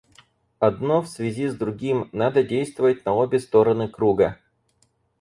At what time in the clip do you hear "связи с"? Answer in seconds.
1.07-1.53